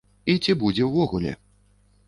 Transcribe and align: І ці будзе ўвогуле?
І 0.31 0.35
ці 0.45 0.55
будзе 0.63 0.89
ўвогуле? 0.89 1.37